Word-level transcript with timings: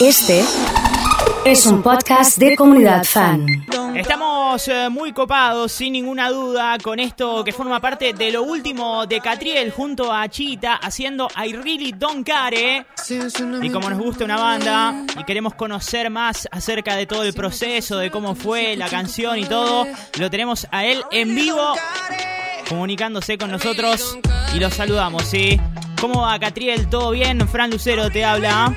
Este 0.00 0.44
es 1.44 1.66
un 1.66 1.82
podcast 1.82 2.38
de 2.38 2.54
comunidad 2.54 3.02
fan. 3.02 3.66
Estamos 3.96 4.68
eh, 4.68 4.88
muy 4.88 5.12
copados, 5.12 5.72
sin 5.72 5.92
ninguna 5.92 6.30
duda, 6.30 6.78
con 6.80 7.00
esto 7.00 7.42
que 7.42 7.52
forma 7.52 7.80
parte 7.80 8.12
de 8.12 8.30
lo 8.30 8.44
último 8.44 9.06
de 9.06 9.20
Catriel 9.20 9.72
junto 9.72 10.12
a 10.12 10.28
Chita 10.28 10.76
haciendo 10.76 11.28
I 11.36 11.52
Really 11.52 11.90
Don't 11.92 12.24
Care. 12.24 12.86
Y 13.60 13.70
como 13.70 13.90
nos 13.90 13.98
gusta 13.98 14.24
una 14.24 14.36
banda 14.36 15.04
y 15.18 15.24
queremos 15.24 15.54
conocer 15.54 16.10
más 16.10 16.46
acerca 16.52 16.94
de 16.94 17.06
todo 17.06 17.24
el 17.24 17.34
proceso, 17.34 17.98
de 17.98 18.12
cómo 18.12 18.36
fue 18.36 18.76
la 18.76 18.88
canción 18.88 19.36
y 19.36 19.46
todo, 19.46 19.84
lo 20.16 20.30
tenemos 20.30 20.68
a 20.70 20.84
él 20.84 21.02
en 21.10 21.34
vivo 21.34 21.74
comunicándose 22.68 23.36
con 23.36 23.50
nosotros 23.50 24.16
y 24.54 24.60
lo 24.60 24.70
saludamos, 24.70 25.24
¿sí? 25.24 25.60
¿Cómo 26.00 26.20
va 26.20 26.38
Catriel? 26.38 26.88
¿Todo 26.88 27.10
bien? 27.10 27.48
Fran 27.48 27.70
Lucero 27.70 28.10
te 28.10 28.24
habla. 28.24 28.76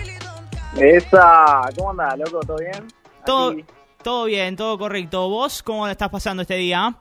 Esa, 0.78 1.62
¿cómo 1.78 1.92
andás, 1.92 2.18
loco? 2.18 2.40
¿Todo 2.42 2.58
bien? 2.58 2.88
Todo, 3.26 3.52
Aquí. 3.52 3.66
todo 4.04 4.26
bien, 4.26 4.56
todo 4.56 4.78
correcto. 4.78 5.30
¿Vos 5.30 5.62
cómo 5.62 5.88
estás 5.88 6.10
pasando 6.10 6.42
este 6.42 6.56
día? 6.56 6.96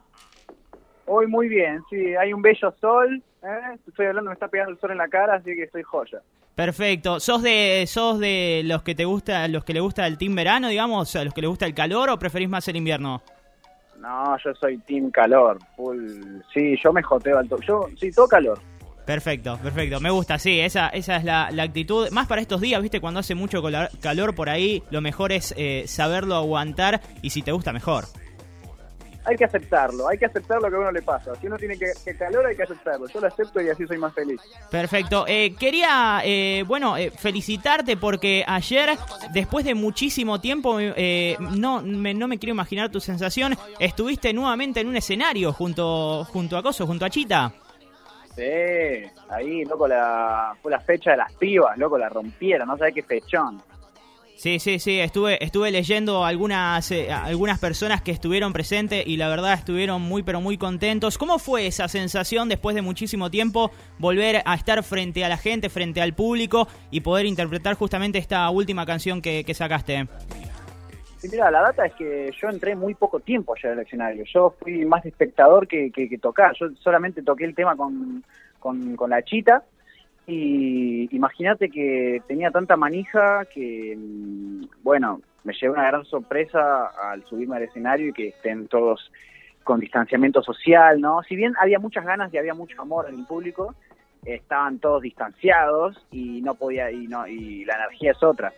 Hoy 1.06 1.26
muy 1.26 1.48
bien, 1.48 1.82
sí, 1.90 2.14
hay 2.14 2.32
un 2.32 2.40
bello 2.40 2.72
sol, 2.80 3.20
¿eh? 3.42 3.78
estoy 3.86 4.06
hablando, 4.06 4.30
me 4.30 4.34
está 4.34 4.46
pegando 4.46 4.72
el 4.72 4.78
sol 4.78 4.92
en 4.92 4.98
la 4.98 5.08
cara, 5.08 5.34
así 5.34 5.56
que 5.56 5.64
estoy 5.64 5.82
joya. 5.82 6.20
Perfecto. 6.54 7.18
¿Sos 7.18 7.42
de 7.42 7.84
sos 7.88 8.20
de 8.20 8.62
los 8.64 8.82
que 8.82 8.94
te 8.94 9.04
gusta 9.04 9.48
los 9.48 9.64
que 9.64 9.72
le 9.72 9.80
gusta 9.80 10.06
el 10.06 10.18
team 10.18 10.36
verano, 10.36 10.68
digamos, 10.68 11.16
a 11.16 11.24
los 11.24 11.34
que 11.34 11.40
le 11.40 11.46
gusta 11.48 11.66
el 11.66 11.74
calor 11.74 12.10
o 12.10 12.18
preferís 12.18 12.48
más 12.48 12.68
el 12.68 12.76
invierno? 12.76 13.22
No, 13.98 14.36
yo 14.38 14.54
soy 14.54 14.78
team 14.78 15.10
calor, 15.10 15.58
full, 15.76 15.98
sí, 16.54 16.76
yo 16.82 16.92
me 16.92 17.02
joteo 17.02 17.38
al 17.38 17.48
toque, 17.48 17.66
yo, 17.66 17.86
sí, 17.98 18.10
todo 18.12 18.28
calor. 18.28 18.58
Perfecto, 19.10 19.58
perfecto. 19.60 19.98
Me 19.98 20.08
gusta, 20.08 20.38
sí, 20.38 20.60
esa 20.60 20.88
esa 20.90 21.16
es 21.16 21.24
la, 21.24 21.50
la 21.50 21.64
actitud. 21.64 22.08
Más 22.12 22.28
para 22.28 22.40
estos 22.40 22.60
días, 22.60 22.80
¿viste? 22.80 23.00
Cuando 23.00 23.18
hace 23.18 23.34
mucho 23.34 23.60
calor 24.00 24.36
por 24.36 24.48
ahí, 24.48 24.84
lo 24.90 25.00
mejor 25.00 25.32
es 25.32 25.52
eh, 25.56 25.82
saberlo 25.88 26.36
aguantar 26.36 27.00
y 27.20 27.30
si 27.30 27.42
te 27.42 27.50
gusta 27.50 27.72
mejor. 27.72 28.04
Hay 29.24 29.36
que 29.36 29.44
aceptarlo, 29.44 30.08
hay 30.08 30.16
que 30.16 30.26
aceptar 30.26 30.62
lo 30.62 30.70
que 30.70 30.76
a 30.76 30.78
uno 30.78 30.92
le 30.92 31.02
pasa. 31.02 31.34
Si 31.40 31.48
uno 31.48 31.56
tiene 31.56 31.76
que, 31.76 31.86
que 32.04 32.14
calor, 32.14 32.46
hay 32.46 32.54
que 32.54 32.62
aceptarlo. 32.62 33.08
Yo 33.08 33.20
lo 33.20 33.26
acepto 33.26 33.60
y 33.60 33.68
así 33.68 33.84
soy 33.84 33.98
más 33.98 34.14
feliz. 34.14 34.40
Perfecto. 34.70 35.24
Eh, 35.26 35.56
quería, 35.58 36.20
eh, 36.24 36.62
bueno, 36.64 36.96
eh, 36.96 37.10
felicitarte 37.10 37.96
porque 37.96 38.44
ayer, 38.46 38.96
después 39.32 39.64
de 39.64 39.74
muchísimo 39.74 40.40
tiempo, 40.40 40.78
eh, 40.78 41.36
no, 41.56 41.82
me, 41.82 42.14
no 42.14 42.28
me 42.28 42.38
quiero 42.38 42.52
imaginar 42.52 42.90
tu 42.90 43.00
sensación, 43.00 43.56
estuviste 43.80 44.32
nuevamente 44.32 44.78
en 44.78 44.86
un 44.86 44.96
escenario 44.96 45.52
junto, 45.52 46.24
junto 46.26 46.56
a 46.56 46.62
Coso, 46.62 46.86
junto 46.86 47.04
a 47.04 47.10
Chita. 47.10 47.52
Sí, 48.36 49.10
ahí, 49.28 49.64
loco, 49.64 49.88
la, 49.88 50.54
fue 50.62 50.70
la 50.70 50.80
fecha 50.80 51.12
de 51.12 51.16
las 51.18 51.32
pibas, 51.34 51.76
loco, 51.76 51.98
la 51.98 52.08
rompieron, 52.08 52.68
no 52.68 52.76
sabés 52.78 52.94
qué 52.94 53.02
fechón. 53.02 53.62
Sí, 54.40 54.58
sí, 54.58 54.78
sí, 54.78 54.98
estuve, 54.98 55.44
estuve 55.44 55.70
leyendo 55.70 56.24
algunas, 56.24 56.90
eh, 56.92 57.12
algunas 57.12 57.58
personas 57.58 58.00
que 58.00 58.10
estuvieron 58.10 58.54
presentes 58.54 59.06
y 59.06 59.18
la 59.18 59.28
verdad 59.28 59.52
estuvieron 59.52 60.00
muy 60.00 60.22
pero 60.22 60.40
muy 60.40 60.56
contentos. 60.56 61.18
¿Cómo 61.18 61.38
fue 61.38 61.66
esa 61.66 61.88
sensación 61.88 62.48
después 62.48 62.74
de 62.74 62.80
muchísimo 62.80 63.30
tiempo 63.30 63.70
volver 63.98 64.40
a 64.46 64.54
estar 64.54 64.82
frente 64.82 65.26
a 65.26 65.28
la 65.28 65.36
gente, 65.36 65.68
frente 65.68 66.00
al 66.00 66.14
público 66.14 66.68
y 66.90 67.02
poder 67.02 67.26
interpretar 67.26 67.74
justamente 67.74 68.16
esta 68.16 68.48
última 68.48 68.86
canción 68.86 69.20
que, 69.20 69.44
que 69.44 69.52
sacaste? 69.52 70.08
Sí, 71.20 71.28
mira, 71.30 71.50
la 71.50 71.60
data 71.60 71.84
es 71.84 71.92
que 71.96 72.30
yo 72.40 72.48
entré 72.48 72.74
muy 72.74 72.94
poco 72.94 73.20
tiempo 73.20 73.54
allá 73.54 73.72
al 73.72 73.80
escenario. 73.80 74.24
Yo 74.24 74.54
fui 74.58 74.86
más 74.86 75.04
espectador 75.04 75.68
que, 75.68 75.90
que, 75.90 76.08
que 76.08 76.16
tocar. 76.16 76.54
Yo 76.58 76.70
solamente 76.76 77.22
toqué 77.22 77.44
el 77.44 77.54
tema 77.54 77.76
con, 77.76 78.24
con, 78.58 78.96
con 78.96 79.10
la 79.10 79.22
chita. 79.22 79.62
Y 80.26 81.14
imagínate 81.14 81.68
que 81.68 82.22
tenía 82.26 82.50
tanta 82.50 82.74
manija 82.78 83.44
que, 83.52 83.94
mm, 83.98 84.64
bueno, 84.82 85.20
me 85.44 85.52
llevé 85.52 85.74
una 85.74 85.88
gran 85.88 86.06
sorpresa 86.06 86.86
al 86.86 87.22
subirme 87.26 87.56
al 87.56 87.64
escenario 87.64 88.08
y 88.08 88.12
que 88.14 88.28
estén 88.28 88.66
todos 88.68 89.12
con 89.62 89.78
distanciamiento 89.78 90.42
social, 90.42 91.02
¿no? 91.02 91.22
Si 91.24 91.36
bien 91.36 91.52
había 91.60 91.78
muchas 91.78 92.06
ganas 92.06 92.32
y 92.32 92.38
había 92.38 92.54
mucho 92.54 92.80
amor 92.80 93.10
en 93.10 93.18
el 93.18 93.26
público, 93.26 93.74
estaban 94.24 94.78
todos 94.78 95.02
distanciados 95.02 96.02
y 96.10 96.40
no 96.40 96.54
podía, 96.54 96.90
y 96.90 97.06
no, 97.08 97.26
y 97.26 97.66
la 97.66 97.74
energía 97.74 98.12
es 98.12 98.22
otra 98.22 98.54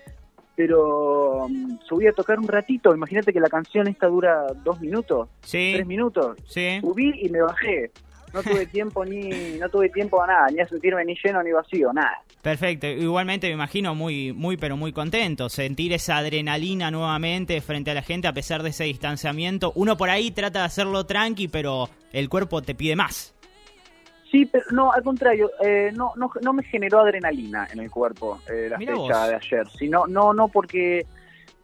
pero 0.66 1.48
mm, 1.48 1.78
subí 1.88 2.06
a 2.06 2.12
tocar 2.12 2.38
un 2.38 2.46
ratito. 2.46 2.94
Imagínate 2.94 3.32
que 3.32 3.40
la 3.40 3.48
canción 3.48 3.88
esta 3.88 4.06
dura 4.06 4.46
dos 4.64 4.80
minutos, 4.80 5.28
Sí, 5.42 5.72
tres 5.74 5.86
minutos. 5.86 6.36
sí. 6.46 6.78
Subí 6.80 7.12
y 7.20 7.28
me 7.28 7.42
bajé. 7.42 7.90
No 8.32 8.42
tuve 8.42 8.64
tiempo 8.78 9.04
ni 9.04 9.58
no 9.58 9.68
tuve 9.68 9.88
tiempo 9.90 10.22
a 10.22 10.26
nada, 10.26 10.46
ni 10.52 10.60
a 10.60 10.66
sentirme 10.68 11.04
ni 11.04 11.14
lleno 11.22 11.42
ni 11.42 11.50
vacío, 11.52 11.92
nada. 11.92 12.22
Perfecto, 12.40 12.86
igualmente 12.86 13.46
me 13.48 13.52
imagino 13.54 13.94
muy, 13.94 14.32
muy, 14.32 14.56
pero 14.56 14.76
muy 14.76 14.92
contento. 14.92 15.48
Sentir 15.48 15.92
esa 15.92 16.16
adrenalina 16.18 16.90
nuevamente 16.90 17.60
frente 17.60 17.90
a 17.90 17.94
la 17.94 18.02
gente 18.02 18.28
a 18.28 18.32
pesar 18.32 18.62
de 18.62 18.70
ese 18.70 18.84
distanciamiento. 18.84 19.72
Uno 19.74 19.96
por 19.96 20.10
ahí 20.10 20.30
trata 20.30 20.60
de 20.60 20.64
hacerlo 20.66 21.04
tranqui, 21.06 21.48
pero 21.48 21.88
el 22.12 22.28
cuerpo 22.28 22.62
te 22.62 22.74
pide 22.74 22.96
más. 22.96 23.34
Sí, 24.32 24.47
pero 24.47 24.65
no, 24.70 24.91
al 24.91 25.03
contrario, 25.03 25.50
eh, 25.62 25.93
no, 25.94 26.15
no, 26.16 26.31
no 26.41 26.53
me 26.54 26.62
generó 26.62 27.00
adrenalina 27.00 27.69
en 27.70 27.81
el 27.81 27.91
cuerpo 27.91 28.41
eh, 28.50 28.69
la 28.70 28.78
Mirá 28.78 28.94
fecha 28.94 29.19
vos. 29.19 29.28
de 29.28 29.34
ayer. 29.34 29.69
Sino, 29.69 30.06
no, 30.06 30.32
no 30.32 30.48
porque 30.48 31.06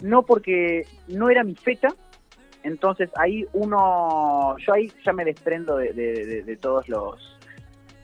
no 0.01 0.23
porque 0.23 0.87
no 1.09 1.31
era 1.31 1.43
mi 1.45 1.55
fecha. 1.55 1.89
Entonces 2.63 3.09
ahí 3.17 3.47
uno, 3.55 4.55
yo 4.59 4.75
ahí 4.75 4.93
ya 5.03 5.15
me 5.15 5.25
desprendo 5.25 5.79
de, 5.79 5.95
de, 5.95 6.27
de, 6.27 6.43
de 6.43 6.57
todos 6.57 6.87
los 6.91 7.39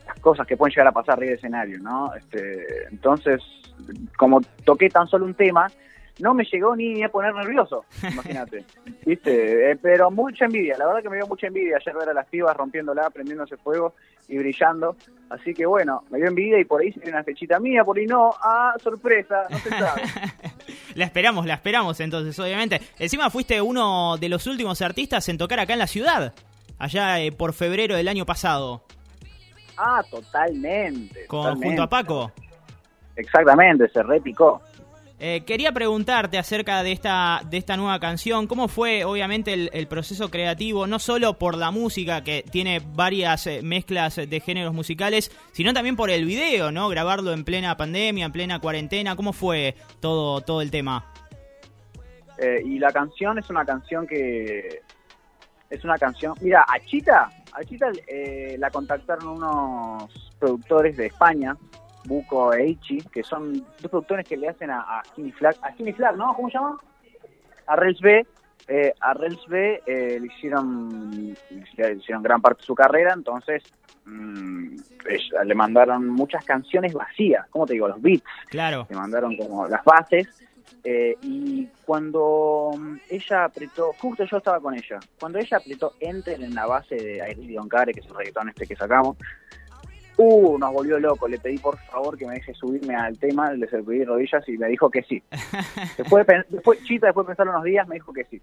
las 0.07 0.19
cosas 0.21 0.47
que 0.47 0.57
pueden 0.57 0.73
llegar 0.73 0.87
a 0.89 0.93
pasar 0.93 1.15
arriba 1.15 1.31
del 1.31 1.39
escenario, 1.39 1.79
¿no? 1.81 2.15
Este, 2.15 2.87
entonces, 2.91 3.43
como 4.17 4.41
toqué 4.65 4.89
tan 4.89 5.07
solo 5.07 5.27
un 5.27 5.35
tema, 5.35 5.71
no 6.21 6.33
me 6.35 6.45
llegó 6.45 6.77
ni 6.77 7.03
a 7.03 7.09
poner 7.11 7.35
nervioso, 7.35 7.85
imagínate. 8.13 8.65
¿Viste? 9.05 9.73
Eh, 9.73 9.77
pero 9.81 10.11
mucha 10.11 10.45
envidia, 10.47 10.79
la 10.79 10.87
verdad 10.87 11.03
que 11.03 11.11
me 11.11 11.17
dio 11.17 11.27
mucha 11.27 11.49
envidia 11.49 11.77
ayer 11.77 11.95
ver 11.95 12.09
a 12.09 12.15
las 12.15 12.27
pibas 12.29 12.57
rompiéndola, 12.57 13.11
prendiéndose 13.11 13.57
fuego 13.57 13.95
y 14.29 14.39
brillando. 14.39 14.97
Así 15.31 15.53
que 15.55 15.67
bueno, 15.67 16.05
me 16.11 16.19
dio 16.19 16.29
envidia 16.29 16.61
y 16.61 16.65
por 16.65 16.81
ahí 16.81 16.93
sería 16.93 17.11
una 17.11 17.25
fechita 17.25 17.59
mía, 17.59 17.83
por 17.85 17.99
ahí 17.99 18.07
no. 18.07 18.31
Ah, 18.43 18.75
sorpresa, 18.83 19.47
no 19.51 19.59
se 19.59 19.69
sabe. 19.71 20.03
La 20.95 21.07
esperamos, 21.07 21.45
la 21.45 21.55
esperamos 21.55 21.99
entonces, 21.99 22.39
obviamente. 22.39 22.81
Encima 23.01 23.29
fuiste 23.29 23.61
uno 23.61 24.17
de 24.17 24.29
los 24.29 24.47
últimos 24.47 24.81
artistas 24.81 25.29
en 25.29 25.39
tocar 25.39 25.59
acá 25.59 25.73
en 25.73 25.81
la 25.81 25.89
ciudad. 25.89 26.33
Allá 26.79 27.21
eh, 27.21 27.33
por 27.33 27.53
febrero 27.53 27.97
del 27.97 28.07
año 28.07 28.25
pasado. 28.25 28.85
Ah, 29.77 30.03
totalmente. 30.09 31.27
Con, 31.27 31.41
totalmente. 31.41 31.67
junto 31.67 31.83
a 31.83 31.89
Paco. 31.89 32.33
Exactamente, 33.17 33.89
se 33.89 34.05
repicó. 34.05 34.63
Eh, 35.27 35.43
quería 35.47 35.73
preguntarte 35.73 36.37
acerca 36.37 36.83
de 36.83 36.93
esta, 36.93 37.41
de 37.49 37.57
esta 37.57 37.79
nueva 37.79 37.99
canción, 37.99 38.47
¿cómo 38.47 38.69
fue 38.69 39.07
obviamente 39.07 39.55
el, 39.55 39.87
proceso 39.87 40.31
creativo, 40.31 40.87
no 40.87 40.99
solo 40.99 41.39
por 41.39 41.57
la 41.57 41.71
música, 41.71 42.23
que 42.23 42.43
tiene 42.43 42.83
varias 42.93 43.47
eh, 43.47 43.63
mezclas 43.63 44.17
de 44.17 44.41
géneros 44.41 44.75
musicales, 44.75 45.35
sino 45.53 45.73
también 45.73 45.97
por 45.97 46.11
el 46.11 46.27
video, 46.27 46.71
¿no? 46.71 46.91
Grabarlo 46.91 47.33
en 47.33 47.43
plena 47.43 47.75
pandemia, 47.75 48.27
en 48.27 48.33
plena 48.33 48.59
cuarentena, 48.59 49.17
¿cómo 49.17 49.33
fue 49.33 49.77
todo, 49.99 50.43
todo 50.43 50.61
el 50.61 50.71
tema? 50.71 51.11
Eh, 52.37 52.61
y 52.63 52.79
la 52.79 52.93
canción 52.93 53.39
es 53.39 53.49
una 53.49 53.65
canción 53.65 54.07
que 54.07 54.83
es 55.71 55.85
una 55.85 55.97
canción 55.97 56.35
mira 56.43 56.67
a 56.69 56.79
Chita 56.85 57.31
a 57.51 57.65
Chita 57.65 57.91
eh, 58.07 58.57
la 58.59 58.71
contactaron 58.71 59.29
unos 59.29 60.33
productores 60.39 60.99
de 60.99 61.07
España 61.07 61.57
Buco 62.05 62.53
e 62.55 62.67
Ichi 62.69 62.99
que 63.13 63.23
son 63.23 63.53
dos 63.81 63.91
productores 63.91 64.27
que 64.27 64.37
le 64.37 64.49
hacen 64.49 64.71
a, 64.71 64.81
a 64.99 65.05
Skinny 65.05 65.33
Flag 65.33 65.57
a 65.63 65.73
Skinny 65.73 65.93
Flag 65.93 66.17
¿no? 66.17 66.35
¿cómo 66.35 66.49
se 66.49 66.55
llama? 66.59 66.79
a 67.67 67.77
Rels 67.77 68.01
B 68.01 68.27
eh, 68.69 68.95
a 69.01 69.15
Rels 69.15 69.47
B 69.47 69.83
eh, 69.87 70.19
le 70.21 70.27
hicieron 70.27 71.35
le 71.77 71.93
hicieron 71.95 72.23
gran 72.23 72.41
parte 72.41 72.61
de 72.63 72.67
su 72.67 72.75
carrera 72.75 73.13
entonces 73.15 73.63
mm, 74.05 74.77
es- 75.09 75.31
le 75.47 75.55
mandaron 75.55 76.09
muchas 76.09 76.45
canciones 76.45 76.93
vacías 76.93 77.47
¿cómo 77.51 77.67
te 77.67 77.75
digo? 77.75 77.89
los 77.89 78.01
beats 78.01 78.25
Claro, 78.49 78.87
me 78.91 78.97
mandaron 78.97 79.37
como 79.37 79.67
las 79.69 79.85
bases 79.85 80.29
eh, 80.87 81.17
y 81.23 81.67
cuando 81.87 82.73
mm, 82.77 82.97
ella 83.09 83.45
apretó, 83.45 83.93
justo 83.95 84.25
yo 84.25 84.37
estaba 84.37 84.61
con 84.61 84.75
ella, 84.75 84.99
cuando 85.19 85.39
ella 85.39 85.57
apretó 85.57 85.95
Enter 85.99 86.43
en 86.43 86.55
la 86.55 86.67
base 86.67 86.95
de 86.97 87.17
I 87.17 87.33
Really 87.35 87.55
Don't 87.55 87.71
Care, 87.71 87.91
que 87.95 88.01
es 88.01 88.07
el 88.07 88.15
reggaetón 88.15 88.51
este 88.51 88.67
que 88.67 88.77
sacamos, 88.77 89.17
uh, 90.17 90.59
nos 90.59 90.73
volvió 90.73 90.99
loco, 90.99 91.27
le 91.29 91.39
pedí 91.39 91.59
por 91.59 91.77
favor 91.79 92.17
que 92.17 92.27
me 92.27 92.35
deje 92.35 92.55
subirme 92.55 92.95
al 92.95 93.19
tema, 93.19 93.53
le 93.53 93.67
pedí 93.67 94.05
rodillas 94.05 94.49
y 94.49 94.57
me 94.59 94.69
dijo 94.69 94.91
que 94.91 95.03
sí. 95.03 95.23
Después, 95.99 96.27
de 96.27 96.45
después 96.49 96.83
Chita, 96.85 97.07
después 97.07 97.27
de 97.27 97.31
pensar 97.35 97.49
unos 97.49 97.65
días, 97.65 97.87
me 97.89 97.95
dijo 97.97 98.13
que 98.13 98.25
sí. 98.25 98.41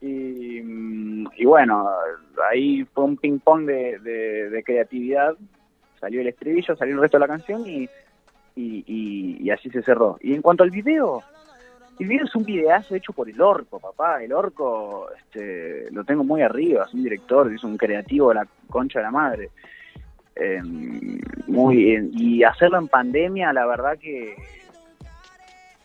Y, 0.00 0.60
mm, 0.62 1.28
y 1.36 1.44
bueno, 1.46 1.88
ahí 2.50 2.84
fue 2.92 3.04
un 3.04 3.16
ping 3.16 3.38
pong 3.38 3.64
de, 3.66 3.98
de- 4.00 4.50
de 4.50 4.62
creatividad, 4.62 5.34
salió 6.00 6.20
el 6.20 6.26
estribillo, 6.28 6.76
salió 6.76 6.94
el 6.94 7.00
resto 7.00 7.16
de 7.16 7.20
la 7.20 7.28
canción 7.28 7.66
y, 7.66 7.88
y, 8.56 8.84
y- 8.86 9.36
y 9.40 9.50
así 9.50 9.70
se 9.70 9.82
cerró. 9.82 10.18
Y 10.20 10.34
en 10.34 10.42
cuanto 10.42 10.62
al 10.62 10.70
video, 10.70 11.22
el 11.98 12.08
video 12.08 12.24
es 12.26 12.34
un 12.34 12.44
videazo 12.44 12.94
hecho 12.96 13.12
por 13.12 13.30
el 13.30 13.40
Orco, 13.40 13.78
papá. 13.78 14.22
El 14.22 14.32
Orco 14.32 15.06
este, 15.16 15.90
lo 15.92 16.04
tengo 16.04 16.24
muy 16.24 16.42
arriba, 16.42 16.84
es 16.86 16.92
un 16.92 17.02
director, 17.04 17.50
es 17.54 17.64
un 17.64 17.76
creativo 17.78 18.28
de 18.30 18.34
la 18.34 18.48
concha 18.68 18.98
de 18.98 19.04
la 19.04 19.10
madre. 19.12 19.50
Eh, 20.36 20.60
muy 21.46 21.76
bien. 21.76 22.10
Y 22.12 22.42
hacerlo 22.44 22.78
en 22.78 22.88
pandemia, 22.88 23.52
la 23.52 23.66
verdad 23.66 23.98
que 23.98 24.34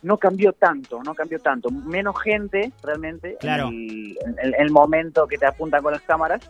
no 0.01 0.17
cambió 0.17 0.53
tanto, 0.53 1.01
no 1.03 1.13
cambió 1.13 1.39
tanto. 1.39 1.69
Menos 1.69 2.15
gente 2.21 2.71
realmente 2.83 3.37
Claro. 3.39 3.67
en, 3.67 4.15
el, 4.41 4.53
en 4.55 4.61
el 4.61 4.71
momento 4.71 5.27
que 5.27 5.37
te 5.37 5.45
apuntan 5.45 5.83
con 5.83 5.93
las 5.93 6.01
cámaras, 6.03 6.41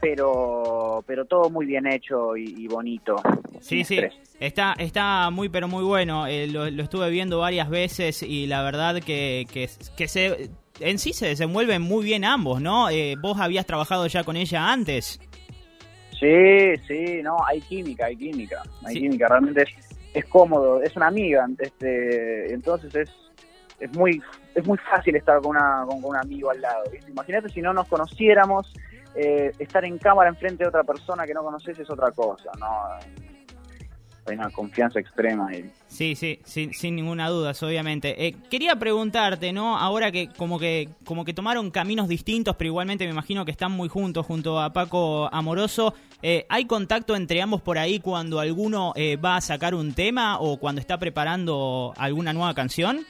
pero 0.00 1.04
pero 1.06 1.24
todo 1.24 1.50
muy 1.50 1.66
bien 1.66 1.86
hecho 1.86 2.36
y, 2.36 2.54
y 2.56 2.68
bonito. 2.68 3.16
Sí, 3.60 3.84
sí, 3.84 3.98
estrés. 3.98 4.14
está, 4.40 4.74
está 4.78 5.30
muy 5.30 5.48
pero 5.48 5.68
muy 5.68 5.84
bueno. 5.84 6.26
Eh, 6.26 6.46
lo, 6.48 6.70
lo 6.70 6.82
estuve 6.82 7.10
viendo 7.10 7.38
varias 7.38 7.68
veces 7.70 8.22
y 8.22 8.46
la 8.46 8.62
verdad 8.62 8.96
que, 9.02 9.46
que, 9.52 9.68
que 9.96 10.08
se 10.08 10.50
en 10.80 10.98
sí 10.98 11.12
se 11.12 11.26
desenvuelven 11.26 11.80
muy 11.82 12.04
bien 12.04 12.24
ambos, 12.24 12.60
¿no? 12.60 12.90
Eh, 12.90 13.14
vos 13.20 13.38
habías 13.40 13.64
trabajado 13.66 14.06
ya 14.06 14.24
con 14.24 14.36
ella 14.36 14.72
antes. 14.72 15.20
Sí, 16.18 16.76
sí, 16.86 17.20
no, 17.22 17.36
hay 17.46 17.60
química, 17.60 18.06
hay 18.06 18.16
química, 18.16 18.62
hay 18.84 18.94
Sí. 18.94 19.00
química, 19.02 19.28
realmente 19.28 19.62
es, 19.62 19.98
es 20.14 20.24
cómodo, 20.26 20.82
es 20.82 20.96
una 20.96 21.08
amiga, 21.08 21.46
este, 21.58 22.52
entonces 22.52 22.94
es, 22.94 23.10
es 23.80 23.96
muy 23.96 24.22
es 24.54 24.66
muy 24.66 24.78
fácil 24.78 25.14
estar 25.16 25.38
con, 25.42 25.50
una, 25.50 25.84
con, 25.86 26.00
con 26.00 26.10
un 26.12 26.16
amigo 26.16 26.50
al 26.50 26.62
lado. 26.62 26.84
Imagínate 27.08 27.50
si 27.50 27.60
no 27.60 27.74
nos 27.74 27.86
conociéramos, 27.88 28.72
eh, 29.14 29.52
estar 29.58 29.84
en 29.84 29.98
cámara 29.98 30.30
enfrente 30.30 30.64
de 30.64 30.68
otra 30.68 30.82
persona 30.82 31.26
que 31.26 31.34
no 31.34 31.42
conoces 31.42 31.78
es 31.78 31.90
otra 31.90 32.10
cosa, 32.12 32.50
¿no? 32.58 32.66
Hay 34.28 34.36
una 34.36 34.50
confianza 34.50 34.98
extrema 34.98 35.54
y 35.54 35.70
Sí, 35.88 36.14
sí, 36.16 36.40
sin, 36.44 36.74
sin 36.74 36.96
ninguna 36.96 37.28
duda, 37.28 37.52
obviamente. 37.62 38.26
Eh, 38.26 38.34
quería 38.50 38.76
preguntarte, 38.76 39.52
¿no? 39.52 39.78
Ahora 39.78 40.10
que 40.10 40.28
como 40.36 40.58
que 40.58 40.88
como 41.04 41.24
que 41.24 41.32
tomaron 41.32 41.70
caminos 41.70 42.08
distintos, 42.08 42.56
pero 42.56 42.68
igualmente 42.68 43.04
me 43.04 43.12
imagino 43.12 43.44
que 43.44 43.50
están 43.52 43.72
muy 43.72 43.88
juntos 43.88 44.26
junto 44.26 44.60
a 44.60 44.72
Paco 44.72 45.28
Amoroso. 45.32 45.94
Eh, 46.22 46.44
¿Hay 46.48 46.64
contacto 46.64 47.14
entre 47.14 47.40
ambos 47.40 47.62
por 47.62 47.78
ahí 47.78 48.00
cuando 48.00 48.40
alguno 48.40 48.92
eh, 48.96 49.16
va 49.16 49.36
a 49.36 49.40
sacar 49.40 49.74
un 49.74 49.94
tema 49.94 50.38
o 50.40 50.58
cuando 50.58 50.80
está 50.80 50.98
preparando 50.98 51.92
alguna 51.96 52.32
nueva 52.32 52.52
canción? 52.54 53.06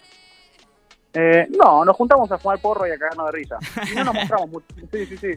Eh, 1.14 1.46
no, 1.58 1.84
nos 1.84 1.96
juntamos 1.96 2.30
a 2.30 2.38
jugar 2.38 2.58
porro 2.58 2.86
y 2.86 2.90
a 2.90 2.98
cagarnos 2.98 3.26
de 3.26 3.32
risa. 3.32 3.56
Y 3.90 3.94
no 3.94 4.04
nos 4.04 4.14
mostramos 4.16 4.50
mucho. 4.50 4.66
Sí, 4.92 5.06
sí, 5.06 5.16
sí. 5.16 5.28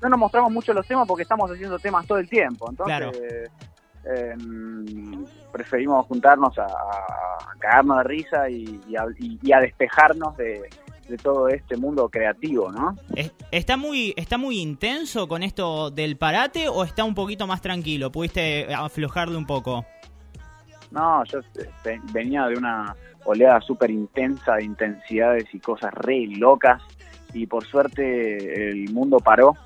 No 0.00 0.08
nos 0.10 0.18
mostramos 0.18 0.52
mucho 0.52 0.72
los 0.72 0.86
temas 0.86 1.08
porque 1.08 1.22
estamos 1.22 1.50
haciendo 1.50 1.78
temas 1.78 2.06
todo 2.06 2.18
el 2.18 2.28
tiempo. 2.28 2.68
Entonces, 2.70 2.96
Claro. 2.96 3.12
Eh, 4.06 4.34
preferimos 5.52 6.06
juntarnos 6.06 6.58
a, 6.58 6.64
a 6.66 7.58
cagarnos 7.58 7.98
de 7.98 8.04
risa 8.04 8.48
y, 8.50 8.80
y 8.88 8.96
a, 8.96 9.04
y- 9.18 9.38
y 9.42 9.52
a 9.52 9.60
despejarnos 9.60 10.36
de, 10.36 10.68
de 11.08 11.16
todo 11.18 11.48
este 11.48 11.76
mundo 11.76 12.08
creativo, 12.08 12.70
¿no? 12.72 12.96
Es- 13.14 13.32
¿Está 13.50 13.76
muy, 13.76 14.12
¿Está 14.16 14.36
muy 14.38 14.58
intenso 14.60 15.28
con 15.28 15.42
esto 15.42 15.90
del 15.90 16.16
parate 16.16 16.68
o 16.68 16.82
está 16.84 17.04
un 17.04 17.14
poquito 17.14 17.46
más 17.46 17.60
tranquilo? 17.60 18.10
¿Pudiste 18.10 18.72
aflojarle 18.74 19.36
un 19.36 19.46
poco? 19.46 19.84
No, 20.90 21.24
yo 21.24 21.38
este, 21.38 22.00
venía 22.12 22.46
de 22.46 22.56
una 22.56 22.94
oleada 23.24 23.60
súper 23.60 23.90
intensa 23.90 24.56
de 24.56 24.64
intensidades 24.64 25.46
y 25.54 25.58
cosas 25.60 25.92
re 25.94 26.26
locas 26.26 26.82
y 27.32 27.46
por 27.46 27.64
suerte 27.64 28.70
el 28.70 28.90
mundo 28.92 29.18
paró. 29.18 29.56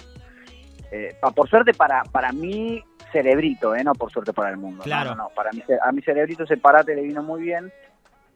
Eh, 0.90 1.14
pa- 1.20 1.30
por 1.32 1.48
suerte 1.48 1.74
para, 1.74 2.02
para 2.04 2.32
mí, 2.32 2.82
cerebrito, 3.12 3.74
¿eh? 3.74 3.84
no 3.84 3.92
por 3.94 4.10
suerte 4.10 4.32
para 4.32 4.50
el 4.50 4.56
mundo. 4.56 4.82
Claro. 4.82 5.10
No, 5.10 5.24
no, 5.24 5.28
para 5.34 5.50
mi, 5.52 5.62
a 5.82 5.92
mi 5.92 6.02
cerebrito 6.02 6.44
ese 6.44 6.56
parate 6.56 6.94
le 6.94 7.02
vino 7.02 7.22
muy 7.22 7.42
bien. 7.42 7.72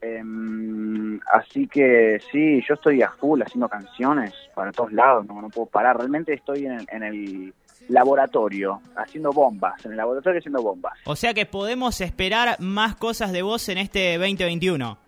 Em, 0.00 1.20
así 1.32 1.68
que 1.68 2.20
sí, 2.32 2.60
yo 2.68 2.74
estoy 2.74 3.02
a 3.02 3.10
full 3.10 3.40
haciendo 3.40 3.68
canciones 3.68 4.34
para 4.52 4.72
todos 4.72 4.92
lados, 4.92 5.24
no, 5.26 5.40
no 5.40 5.48
puedo 5.48 5.66
parar. 5.66 5.96
Realmente 5.96 6.34
estoy 6.34 6.66
en 6.66 6.72
el, 6.72 6.86
en 6.90 7.02
el 7.04 7.54
laboratorio 7.88 8.80
haciendo 8.96 9.32
bombas, 9.32 9.84
en 9.84 9.92
el 9.92 9.96
laboratorio 9.96 10.38
haciendo 10.38 10.62
bombas. 10.62 10.94
O 11.04 11.14
sea 11.14 11.34
que 11.34 11.46
podemos 11.46 12.00
esperar 12.00 12.56
más 12.58 12.96
cosas 12.96 13.32
de 13.32 13.42
vos 13.42 13.68
en 13.68 13.78
este 13.78 14.18
2021. 14.18 14.98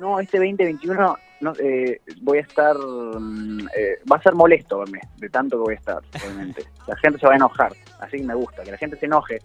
No, 0.00 0.18
este 0.18 0.38
2021 0.38 1.16
no, 1.40 1.52
eh, 1.62 2.00
voy 2.22 2.38
a 2.38 2.40
estar. 2.40 2.76
mm, 2.76 3.68
eh, 3.76 3.98
va 4.10 4.16
a 4.16 4.22
ser 4.22 4.34
molesto 4.34 4.78
verme, 4.80 5.00
de 5.18 5.28
tanto 5.28 5.58
que 5.58 5.62
voy 5.62 5.74
a 5.74 5.78
estar, 5.78 6.02
realmente. 6.12 6.64
La 6.86 6.96
gente 6.96 7.18
se 7.18 7.26
va 7.26 7.34
a 7.34 7.36
enojar, 7.36 7.72
así 8.00 8.16
que 8.16 8.24
me 8.24 8.34
gusta, 8.34 8.62
que 8.64 8.70
la 8.72 8.78
gente 8.78 8.96
se 8.96 9.06
enoje. 9.06 9.38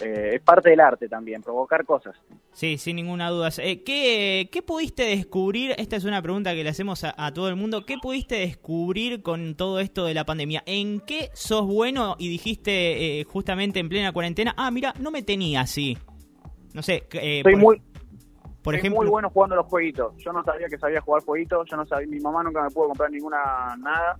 Eh, 0.00 0.32
es 0.34 0.40
parte 0.40 0.70
del 0.70 0.80
arte 0.80 1.08
también, 1.08 1.42
provocar 1.42 1.84
cosas. 1.84 2.16
Sí, 2.52 2.78
sin 2.78 2.96
ninguna 2.96 3.30
duda. 3.30 3.50
Eh, 3.58 3.82
¿qué, 3.82 4.48
¿Qué 4.50 4.62
pudiste 4.62 5.04
descubrir? 5.04 5.74
Esta 5.76 5.96
es 5.96 6.04
una 6.04 6.22
pregunta 6.22 6.54
que 6.54 6.64
le 6.64 6.70
hacemos 6.70 7.04
a, 7.04 7.14
a 7.16 7.32
todo 7.32 7.48
el 7.48 7.56
mundo. 7.56 7.84
¿Qué 7.84 7.98
pudiste 8.00 8.36
descubrir 8.36 9.22
con 9.22 9.56
todo 9.56 9.80
esto 9.80 10.04
de 10.04 10.14
la 10.14 10.24
pandemia? 10.24 10.62
¿En 10.66 11.00
qué 11.00 11.30
sos 11.34 11.66
bueno 11.66 12.16
y 12.18 12.28
dijiste 12.28 13.20
eh, 13.20 13.24
justamente 13.24 13.80
en 13.80 13.88
plena 13.88 14.12
cuarentena, 14.12 14.54
ah, 14.56 14.70
mira, 14.70 14.94
no 15.00 15.10
me 15.10 15.22
tenía 15.22 15.62
así? 15.62 15.98
No 16.74 16.82
sé, 16.82 17.08
eh, 17.12 17.40
Soy 17.42 17.54
por, 17.54 17.62
muy, 17.62 17.82
por 18.62 18.74
ejemplo... 18.74 19.00
muy 19.00 19.08
bueno 19.10 19.30
jugando 19.30 19.56
los 19.56 19.66
jueguitos. 19.66 20.16
Yo 20.18 20.32
no 20.32 20.42
sabía 20.44 20.68
que 20.68 20.78
sabía 20.78 21.00
jugar 21.00 21.22
jueguitos, 21.24 21.68
yo 21.70 21.76
no 21.76 21.86
sabía, 21.86 22.06
mi 22.06 22.20
mamá 22.20 22.42
nunca 22.42 22.62
me 22.62 22.70
pudo 22.70 22.88
comprar 22.88 23.10
ninguna 23.10 23.76
nada 23.78 24.16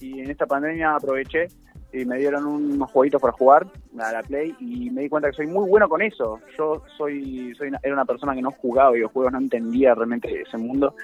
y 0.00 0.20
en 0.20 0.30
esta 0.30 0.46
pandemia 0.46 0.94
aproveché 0.94 1.48
y 1.92 2.04
me 2.04 2.18
dieron 2.18 2.44
unos 2.46 2.90
jueguitos 2.92 3.20
para 3.20 3.32
jugar 3.32 3.66
a 3.98 4.12
la 4.12 4.22
Play 4.22 4.54
y 4.60 4.90
me 4.90 5.02
di 5.02 5.08
cuenta 5.08 5.30
que 5.30 5.36
soy 5.36 5.46
muy 5.46 5.68
bueno 5.68 5.88
con 5.88 6.02
eso. 6.02 6.38
Yo 6.58 6.82
soy, 6.96 7.54
soy 7.56 7.68
una- 7.68 7.80
era 7.82 7.94
una 7.94 8.04
persona 8.04 8.34
que 8.34 8.42
no 8.42 8.50
jugaba 8.52 8.90
videojuegos, 8.92 9.32
no 9.32 9.38
entendía 9.38 9.94
realmente 9.94 10.42
ese 10.42 10.58
mundo 10.58 10.94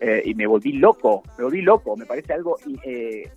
eh, 0.00 0.22
y 0.24 0.34
me 0.34 0.46
volví 0.46 0.74
loco, 0.74 1.24
me 1.36 1.42
volví 1.44 1.60
loco. 1.60 1.96
Me 1.96 2.06
parece 2.06 2.32
algo 2.34 2.56
eh, 2.84 3.28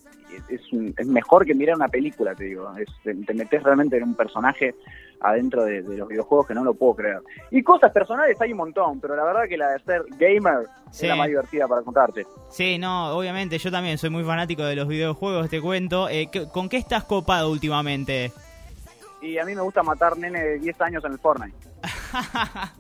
es, 0.48 0.62
es 0.96 1.08
mejor 1.08 1.44
que 1.44 1.56
mirar 1.56 1.76
una 1.76 1.88
película, 1.88 2.36
te 2.36 2.44
digo. 2.46 2.72
Es- 2.78 3.26
te 3.26 3.34
metes 3.34 3.64
realmente 3.64 3.98
en 3.98 4.04
un 4.04 4.16
personaje 4.16 4.76
adentro 5.22 5.64
de, 5.64 5.82
de 5.84 5.98
los 5.98 6.08
videojuegos 6.08 6.48
que 6.48 6.54
no 6.54 6.64
lo 6.64 6.74
puedo 6.74 6.96
creer. 6.96 7.20
Y 7.52 7.62
cosas 7.64 7.92
personales 7.92 8.40
hay 8.42 8.52
un 8.52 8.58
montón, 8.58 9.00
pero 9.00 9.16
la 9.16 9.24
verdad 9.24 9.44
que 9.48 9.58
la 9.58 9.70
de 9.72 9.80
ser 9.84 10.04
gamer 10.18 10.66
Sí. 10.92 11.06
es 11.06 11.10
la 11.10 11.16
más 11.16 11.28
divertida 11.28 11.68
para 11.68 11.82
contarte. 11.84 12.26
Sí, 12.50 12.78
no, 12.78 13.16
obviamente, 13.16 13.58
yo 13.58 13.72
también 13.72 13.98
soy 13.98 14.10
muy 14.10 14.24
fanático 14.26 14.64
de 14.64 14.76
los 14.76 14.88
videojuegos, 14.88 15.50
te 15.50 15.62
cuento. 15.62 16.10
Eh, 16.10 16.28
¿qué- 16.32 16.48
¿Con 16.50 16.68
qué 16.68 16.78
estás 16.78 17.04
copado 17.06 17.50
últimamente? 17.50 18.32
Y 19.22 19.38
a 19.38 19.46
mí 19.46 19.56
me 19.56 19.62
gusta 19.62 19.84
matar 19.84 20.18
nene 20.18 20.42
de 20.44 20.60
10 20.60 20.82
años 20.82 21.06
en 21.06 21.12
el 21.14 21.20
Fortnite. 21.20 21.56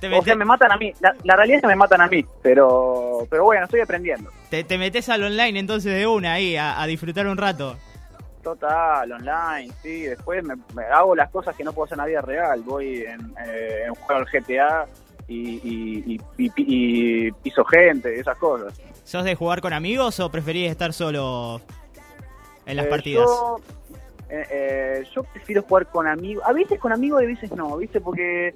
Te 0.00 0.12
O 0.14 0.22
sea, 0.22 0.34
me 0.34 0.44
matan 0.44 0.72
a 0.72 0.76
mí. 0.76 0.92
La, 1.00 1.14
la 1.22 1.36
realidad 1.36 1.56
es 1.58 1.62
que 1.62 1.68
me 1.68 1.76
matan 1.76 2.00
a 2.00 2.08
mí, 2.08 2.24
pero 2.42 3.26
pero 3.30 3.44
bueno, 3.44 3.64
estoy 3.64 3.80
aprendiendo. 3.80 4.30
te, 4.50 4.64
te 4.64 4.76
metes 4.76 5.08
al 5.08 5.22
online 5.22 5.58
entonces 5.58 5.94
de 5.94 6.06
una 6.06 6.34
ahí, 6.34 6.56
a, 6.56 6.80
a 6.82 6.86
disfrutar 6.86 7.26
un 7.26 7.36
rato. 7.38 7.76
Total, 8.44 9.10
online, 9.10 9.72
sí. 9.82 10.02
Después 10.02 10.44
me, 10.44 10.54
me 10.74 10.84
hago 10.84 11.16
las 11.16 11.30
cosas 11.30 11.56
que 11.56 11.64
no 11.64 11.72
puedo 11.72 11.86
hacer 11.86 11.96
en 11.96 12.00
la 12.02 12.06
vida 12.06 12.20
real. 12.20 12.60
Voy 12.62 12.98
en, 13.02 13.34
eh, 13.44 13.84
en 13.86 13.94
juego 13.94 14.20
al 14.20 14.26
GTA 14.26 14.86
y, 15.26 15.56
y, 15.64 16.20
y, 16.36 16.46
y- 16.46 16.52
y 17.26 17.32
piso 17.32 17.64
gente, 17.64 18.20
esas 18.20 18.36
cosas. 18.36 18.78
¿Sos 19.02 19.24
de 19.24 19.34
jugar 19.34 19.60
con 19.62 19.72
amigos 19.72 20.20
o 20.20 20.30
preferís 20.30 20.70
estar 20.70 20.92
solo 20.92 21.60
en 22.66 22.76
las 22.76 22.86
Eh, 22.86 22.90
partidas? 22.90 23.26
Yo, 23.26 23.56
eh, 24.28 24.46
eh, 24.50 25.04
yo 25.14 25.22
prefiero 25.24 25.62
jugar 25.62 25.86
con 25.86 26.06
amigos. 26.06 26.44
A 26.46 26.52
veces 26.52 26.78
con 26.78 26.92
amigos 26.92 27.22
y 27.22 27.24
a 27.24 27.28
veces 27.28 27.50
no, 27.52 27.76
¿viste? 27.78 28.00
Porque 28.00 28.54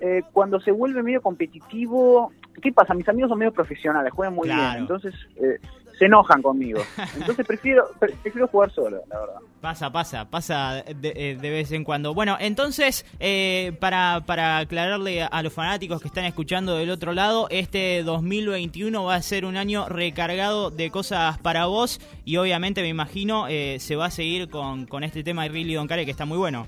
eh, 0.00 0.22
cuando 0.32 0.60
se 0.60 0.72
vuelve 0.72 1.02
medio 1.02 1.22
competitivo, 1.22 2.32
¿qué 2.62 2.72
pasa? 2.72 2.94
Mis 2.94 3.08
amigos 3.08 3.28
son 3.28 3.38
medio 3.38 3.52
profesionales, 3.52 4.12
juegan 4.12 4.34
muy 4.34 4.48
Claro. 4.48 4.70
bien, 4.70 4.82
entonces 4.82 5.14
eh, 5.36 5.58
se 5.98 6.06
enojan 6.06 6.42
conmigo. 6.42 6.80
Entonces 7.16 7.46
prefiero 7.46 7.84
pre- 7.98 8.14
prefiero 8.22 8.48
jugar 8.48 8.70
solo, 8.70 9.02
la 9.08 9.20
verdad. 9.20 9.40
Pasa, 9.60 9.90
pasa, 9.90 10.30
pasa 10.30 10.84
de, 10.84 11.12
eh, 11.16 11.38
de 11.40 11.50
vez 11.50 11.72
en 11.72 11.84
cuando. 11.84 12.14
Bueno, 12.14 12.36
entonces, 12.38 13.04
eh, 13.18 13.72
para, 13.80 14.22
para 14.24 14.58
aclararle 14.58 15.22
a, 15.22 15.42
los 15.42 15.52
fanáticos 15.52 16.00
que 16.00 16.08
están 16.08 16.24
escuchando 16.24 16.76
del 16.76 16.90
otro 16.90 17.12
lado, 17.12 17.48
este 17.50 18.02
2021 18.04 19.04
va 19.04 19.16
a 19.16 19.22
ser 19.22 19.44
un 19.44 19.56
año 19.56 19.88
recargado 19.88 20.70
de 20.70 20.90
cosas 20.90 21.38
para 21.38 21.66
vos 21.66 22.00
y 22.24 22.36
obviamente 22.36 22.82
me 22.82 22.88
imagino 22.88 23.46
eh, 23.48 23.78
se 23.80 23.96
va 23.96 24.06
a 24.06 24.10
seguir 24.10 24.48
con, 24.48 24.86
con 24.86 25.02
este 25.02 25.24
tema 25.24 25.42
de 25.42 25.48
Really 25.48 25.74
Don 25.74 25.88
Care 25.88 26.04
que 26.04 26.10
está 26.10 26.24
muy 26.24 26.38
bueno. 26.38 26.66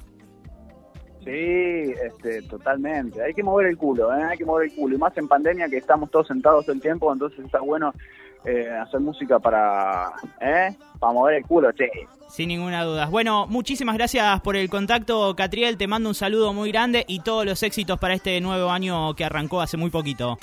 Sí, 1.24 1.92
este, 2.02 2.42
totalmente. 2.42 3.22
Hay 3.22 3.34
que 3.34 3.42
mover 3.42 3.66
el 3.66 3.76
culo, 3.76 4.14
¿eh? 4.14 4.22
hay 4.22 4.38
que 4.38 4.44
mover 4.44 4.70
el 4.70 4.74
culo. 4.74 4.94
Y 4.94 4.98
más 4.98 5.16
en 5.18 5.28
pandemia 5.28 5.68
que 5.68 5.76
estamos 5.76 6.10
todos 6.10 6.28
sentados 6.28 6.68
el 6.68 6.80
tiempo, 6.80 7.12
entonces 7.12 7.44
está 7.44 7.60
bueno 7.60 7.92
eh, 8.44 8.70
hacer 8.70 9.00
música 9.00 9.38
para, 9.38 10.12
¿eh? 10.40 10.74
para 10.98 11.12
mover 11.12 11.34
el 11.36 11.44
culo, 11.44 11.72
che. 11.72 11.90
Sin 12.28 12.48
ninguna 12.48 12.84
duda. 12.84 13.06
Bueno, 13.06 13.46
muchísimas 13.48 13.96
gracias 13.96 14.40
por 14.40 14.56
el 14.56 14.70
contacto, 14.70 15.34
Catriel. 15.36 15.76
Te 15.76 15.86
mando 15.86 16.08
un 16.08 16.14
saludo 16.14 16.54
muy 16.54 16.70
grande 16.70 17.04
y 17.06 17.20
todos 17.20 17.44
los 17.44 17.62
éxitos 17.62 17.98
para 17.98 18.14
este 18.14 18.40
nuevo 18.40 18.70
año 18.70 19.14
que 19.14 19.24
arrancó 19.24 19.60
hace 19.60 19.76
muy 19.76 19.90
poquito. 19.90 20.38